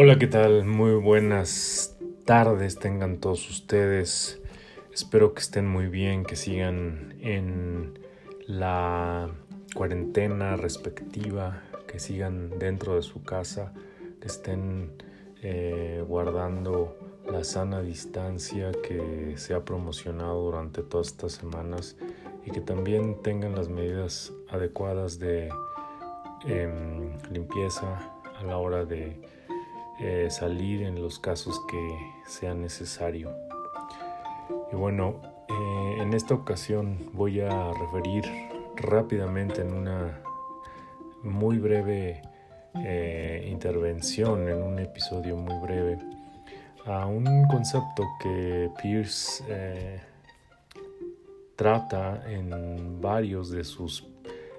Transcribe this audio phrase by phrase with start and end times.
[0.00, 0.64] Hola, ¿qué tal?
[0.64, 4.40] Muy buenas tardes tengan todos ustedes.
[4.94, 7.98] Espero que estén muy bien, que sigan en
[8.46, 9.28] la
[9.74, 13.72] cuarentena respectiva, que sigan dentro de su casa,
[14.20, 14.92] que estén
[15.42, 16.96] eh, guardando
[17.28, 21.96] la sana distancia que se ha promocionado durante todas estas semanas
[22.46, 25.48] y que también tengan las medidas adecuadas de
[26.46, 27.98] em, limpieza
[28.38, 29.20] a la hora de
[30.00, 33.34] eh, salir en los casos que sea necesario.
[34.72, 38.24] Y bueno, eh, en esta ocasión voy a referir
[38.76, 40.20] rápidamente en una
[41.22, 42.22] muy breve
[42.76, 45.98] eh, intervención, en un episodio muy breve,
[46.86, 49.42] a un concepto que Pierce
[51.56, 54.06] trata en varios de sus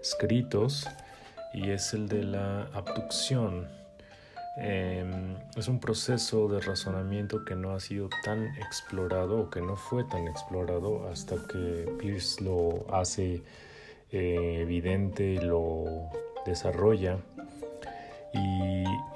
[0.00, 0.86] escritos
[1.52, 3.83] y es el de la abducción.
[4.56, 9.76] Em, es un proceso de razonamiento que no ha sido tan explorado o que no
[9.76, 13.42] fue tan explorado hasta que Pierce lo hace
[14.12, 15.84] eh, evidente y lo
[16.46, 17.18] desarrolla.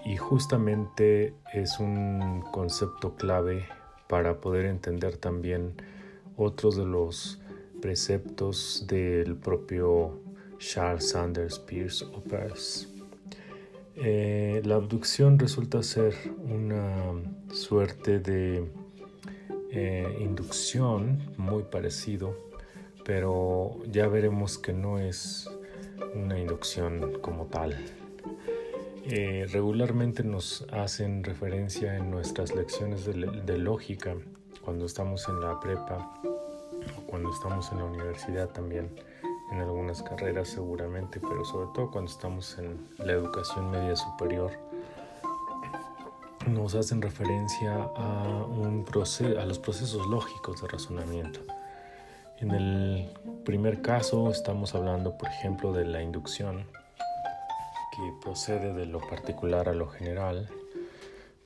[0.04, 3.66] y justamente es un concepto clave
[4.08, 5.74] para poder entender también
[6.36, 7.38] otros de los
[7.80, 10.20] preceptos del propio
[10.58, 12.97] Charles Sanders Peirce o Peirce.
[14.00, 17.14] Eh, la abducción resulta ser una
[17.52, 18.64] suerte de
[19.72, 22.36] eh, inducción muy parecido,
[23.04, 25.50] pero ya veremos que no es
[26.14, 27.76] una inducción como tal.
[29.04, 34.14] Eh, regularmente nos hacen referencia en nuestras lecciones de lógica
[34.62, 36.20] cuando estamos en la prepa
[37.06, 38.90] cuando estamos en la universidad también,
[39.50, 44.52] en algunas carreras seguramente, pero sobre todo cuando estamos en la educación media superior,
[46.46, 48.84] nos hacen referencia a, un
[49.38, 51.40] a los procesos lógicos de razonamiento.
[52.38, 53.10] En el
[53.44, 56.66] primer caso estamos hablando, por ejemplo, de la inducción,
[57.96, 60.48] que procede de lo particular a lo general,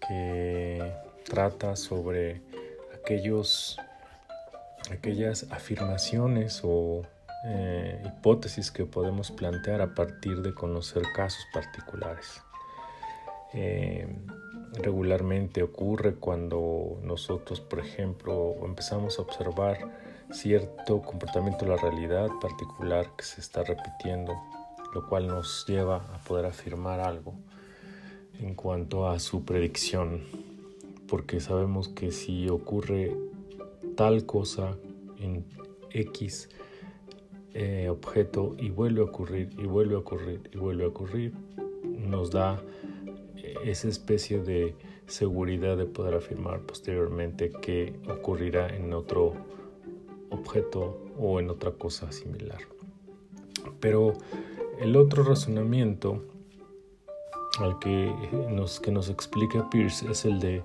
[0.07, 0.93] que
[1.25, 2.43] trata sobre
[2.95, 3.79] aquellos
[4.91, 7.07] aquellas afirmaciones o
[7.45, 12.43] eh, hipótesis que podemos plantear a partir de conocer casos particulares.
[13.53, 14.07] Eh,
[14.75, 19.79] regularmente ocurre cuando nosotros, por ejemplo, empezamos a observar
[20.31, 24.35] cierto comportamiento de la realidad particular que se está repitiendo,
[24.95, 27.35] lo cual nos lleva a poder afirmar algo
[28.41, 30.23] en cuanto a su predicción,
[31.07, 33.15] porque sabemos que si ocurre
[33.97, 34.77] tal cosa
[35.19, 35.45] en
[35.91, 36.49] X
[37.55, 41.33] eh, objeto y vuelve a ocurrir y vuelve a ocurrir y vuelve a ocurrir,
[41.85, 42.63] nos da
[43.37, 44.75] eh, esa especie de
[45.07, 49.35] seguridad de poder afirmar posteriormente que ocurrirá en otro
[50.31, 52.61] objeto o en otra cosa similar.
[53.81, 54.15] Pero
[54.81, 56.23] el otro razonamiento
[57.59, 58.13] al que
[58.49, 60.63] nos, que nos explica Pierce es el de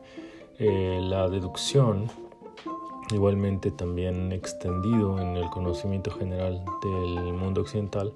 [0.59, 2.09] eh, la deducción
[3.11, 8.13] igualmente también extendido en el conocimiento general del mundo occidental,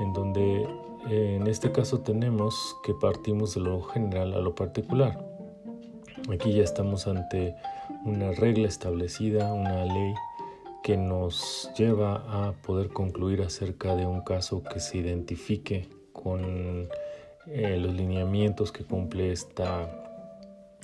[0.00, 0.62] en donde
[1.08, 5.24] eh, en este caso tenemos que partimos de lo general a lo particular.
[6.32, 7.54] Aquí ya estamos ante
[8.04, 10.14] una regla establecida, una ley
[10.82, 16.88] que nos lleva a poder concluir acerca de un caso que se identifique con
[17.46, 19.88] eh, los lineamientos que cumple esta,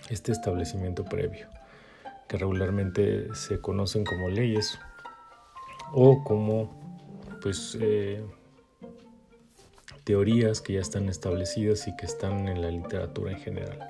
[0.08, 1.59] este establecimiento previo
[2.31, 4.79] que regularmente se conocen como leyes
[5.93, 6.71] o como
[7.43, 8.25] pues eh,
[10.05, 13.81] teorías que ya están establecidas y que están en la literatura en general.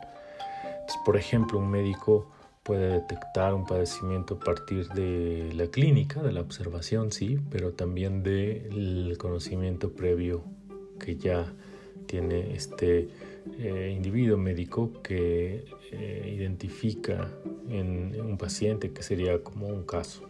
[1.04, 2.30] por ejemplo, un médico
[2.62, 8.22] puede detectar un padecimiento a partir de la clínica, de la observación, sí, pero también
[8.22, 10.42] del conocimiento previo
[10.98, 11.52] que ya
[12.06, 13.10] tiene este
[13.58, 17.30] eh, individuo médico que eh, identifica
[17.68, 20.28] en, un paciente que sería como un caso.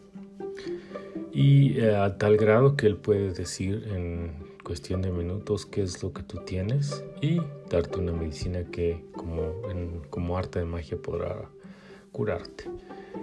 [1.33, 4.33] Y eh, a tal grado que él puede decir en
[4.65, 9.63] cuestión de minutos qué es lo que tú tienes y darte una medicina que como,
[10.11, 11.49] como arte de magia podrá
[12.13, 12.65] curarte.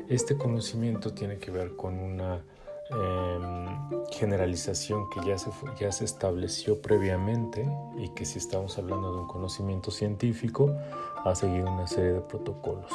[0.10, 2.44] Este conocimiento tiene que ver con una
[2.90, 3.68] Em,
[4.12, 9.28] generalización que ya se, ya se estableció previamente y que si estamos hablando de un
[9.28, 10.74] conocimiento científico
[11.26, 12.92] ha seguido una serie de protocolos.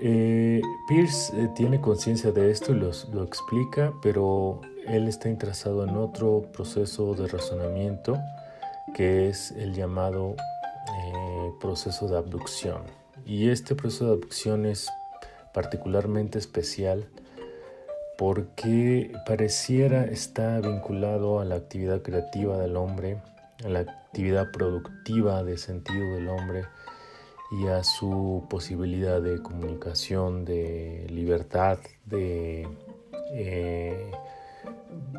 [0.00, 5.96] Eh, Pierce eh, tiene conciencia de esto y lo explica, pero él está interesado en
[5.96, 8.18] otro proceso de razonamiento
[8.94, 12.82] que es el llamado eh, proceso de abducción.
[13.24, 14.88] Y este proceso de abducción es
[15.52, 17.08] particularmente especial
[18.18, 23.22] porque pareciera estar vinculado a la actividad creativa del hombre,
[23.64, 26.64] a la actividad productiva de sentido del hombre
[27.52, 32.66] y a su posibilidad de comunicación, de libertad, de,
[33.34, 34.10] eh,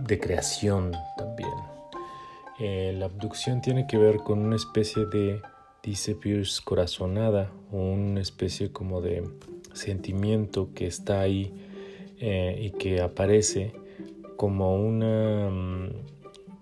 [0.01, 1.53] de creación también.
[2.59, 5.41] Eh, la abducción tiene que ver con una especie de,
[5.81, 9.23] dice Pierce, corazonada, una especie como de
[9.71, 11.68] sentimiento que está ahí
[12.19, 13.73] eh, y que aparece
[14.35, 15.89] como una, mm,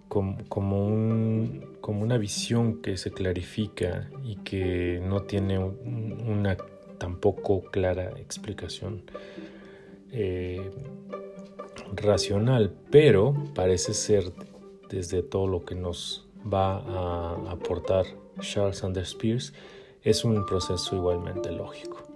[0.08, 6.58] como, como una visión que se clarifica y que no tiene una
[6.98, 9.04] tampoco clara explicación
[10.12, 10.72] eh,
[11.94, 14.32] racional, pero parece ser
[14.90, 18.06] desde todo lo que nos va a aportar
[18.40, 19.54] Charles Sanders Peirce,
[20.04, 22.07] es un proceso igualmente lógico.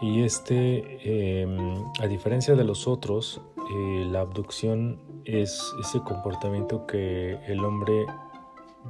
[0.00, 7.38] Y este, em, a diferencia de los otros, eh, la abducción es ese comportamiento que
[7.46, 8.06] el hombre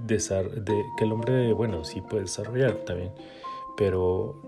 [0.06, 3.10] que el hombre, bueno, sí puede desarrollar también,
[3.76, 4.40] pero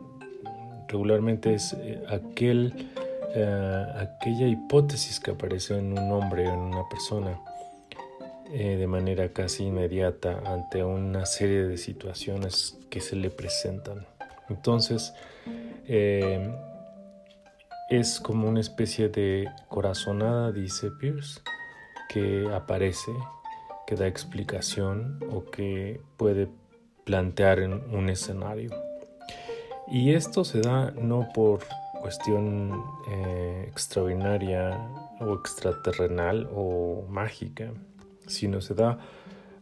[0.87, 2.88] regularmente es eh, aquel,
[3.35, 7.41] eh, aquella hipótesis que aparece en un hombre en una persona
[8.53, 14.06] de manera casi inmediata ante una serie de situaciones que se le presentan.
[14.50, 15.15] Entonces,
[15.87, 16.55] eh,
[17.90, 21.40] es como una especie de corazonada, dice Pierce,
[22.08, 23.12] que aparece,
[23.87, 26.49] que da explicación o que puede
[27.05, 28.70] plantear en un escenario.
[29.88, 31.61] Y esto se da no por
[32.00, 34.79] cuestión eh, extraordinaria
[35.20, 37.70] o extraterrenal o mágica,
[38.26, 38.99] sino se da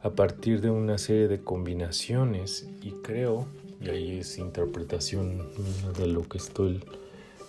[0.02, 3.46] a partir de una serie de combinaciones y creo
[3.81, 5.49] y ahí es interpretación
[5.97, 6.82] de lo que estoy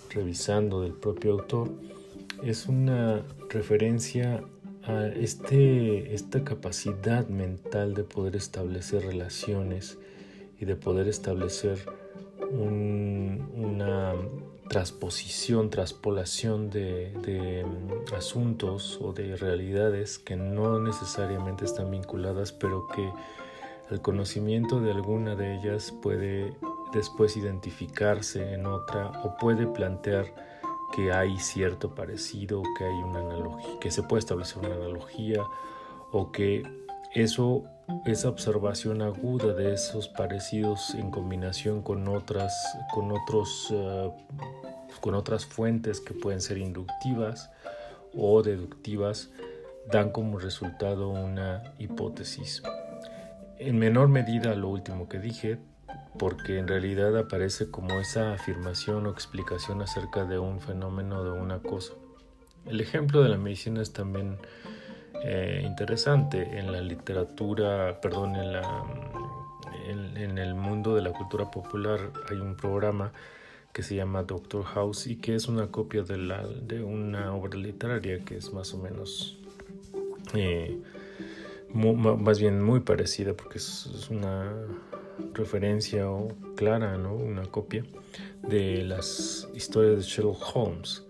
[0.10, 1.70] revisando del propio autor,
[2.44, 4.44] es una referencia
[4.84, 9.98] a este, esta capacidad mental de poder establecer relaciones
[10.60, 11.80] y de poder establecer
[12.52, 14.14] una
[14.68, 17.66] transposición, traspolación de, de,
[18.16, 23.10] asuntos o de realidades que no necesariamente están vinculadas, pero que
[23.92, 26.56] el conocimiento de alguna de ellas puede
[26.94, 30.34] después identificarse en otra o puede plantear
[30.96, 35.44] que hay cierto parecido, que hay una analogía, que se puede establecer una analogía
[36.12, 36.64] o que
[37.14, 37.64] eso
[38.06, 42.54] esa observación aguda de esos parecidos en combinación con otras
[42.94, 44.10] con otros eh,
[45.02, 47.50] con otras fuentes que pueden ser inductivas
[48.16, 49.30] o deductivas
[49.92, 52.64] dan como resultado una hipótesis
[53.62, 55.60] en menor medida lo último que dije,
[56.18, 61.60] porque en realidad aparece como esa afirmación o explicación acerca de un fenómeno, de una
[61.60, 61.94] cosa.
[62.66, 64.38] El ejemplo de la medicina es también
[65.24, 66.58] eh, interesante.
[66.58, 68.84] En la literatura, perdón, en, la,
[69.88, 72.00] en, el mundo de la cultura popular
[72.30, 73.12] hay un programa
[73.74, 77.58] que se llama Doctor House y que es una copia de, la, de una obra
[77.58, 79.38] literaria que es más o menos...
[80.34, 80.82] Eh,
[81.74, 84.54] más bien muy parecida porque es, una
[85.34, 86.06] referencia
[86.56, 87.14] clara, ¿no?
[87.16, 87.86] una copia
[88.48, 91.06] de las historias de Sherlock Holmes.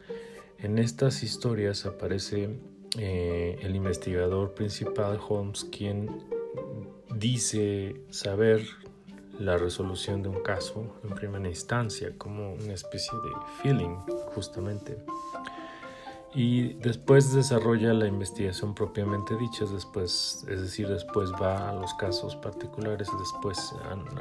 [0.59, 2.49] En estas historias aparece
[2.97, 6.09] eh, el investigador principal Holmes quien
[7.15, 8.61] dice saber
[9.39, 13.95] la resolución de un caso en primera instancia como una especie de feeling
[14.35, 14.97] justamente
[16.33, 22.37] y después desarrolla la investigación propiamente dicha, después, es decir, después va a los casos
[22.37, 23.73] particulares, después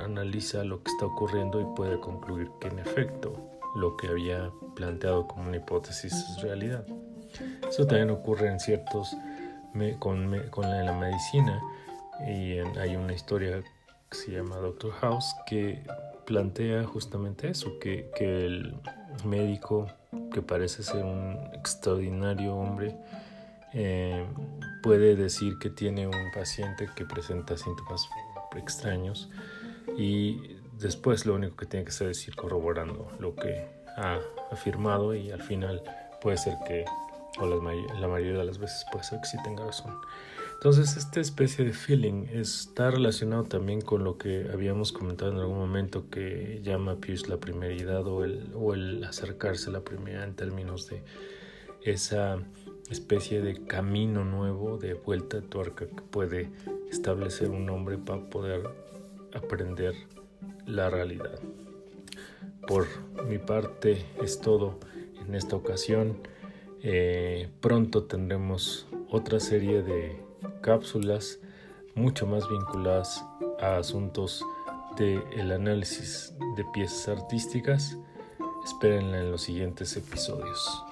[0.03, 3.33] analiza lo que está ocurriendo y puede concluir que en efecto
[3.77, 6.85] lo que había planteado como una hipótesis es realidad.
[7.69, 9.17] Eso también ocurre en ciertos
[10.01, 11.63] con, con la, la, medicina
[12.27, 13.63] y hay una historia
[14.11, 15.81] que se llama Doctor House que
[16.27, 18.75] plantea justamente eso, que, que el
[19.25, 19.87] médico
[20.33, 22.97] que parece ser un extraordinario hombre,
[23.73, 24.27] eh,
[24.83, 28.09] puede decir que tiene un paciente que presenta síntomas
[28.57, 29.29] extraños
[29.97, 34.19] y después lo único que tiene que hacer es ir corroborando lo que ha
[34.51, 35.83] afirmado y al final
[36.21, 36.85] puede ser que,
[37.39, 37.57] o la,
[38.01, 39.95] la mayoría de las veces puede ser que sí tenga razón.
[40.61, 45.57] Entonces, esta especie de feeling está relacionado también con lo que habíamos comentado en algún
[45.57, 50.37] momento que llama Pierce la primeridad o el, o el acercarse a la primera en
[50.37, 51.03] términos de
[51.83, 52.43] esa
[52.91, 56.51] especie de camino nuevo de vuelta de tuerca que puede
[56.91, 58.69] establecer un hombre para poder
[59.33, 59.95] aprender
[60.67, 61.41] la realidad.
[62.69, 62.87] Por
[63.27, 64.79] mi parte es todo
[65.27, 66.19] en esta ocasión.
[66.83, 70.29] Eh, pronto tendremos otra serie de
[70.61, 71.39] cápsulas
[71.95, 73.25] mucho más vinculadas
[73.61, 74.45] a asuntos
[74.97, 77.97] del el análisis de piezas artísticas.
[78.65, 80.90] Espérenla en los siguientes episodios.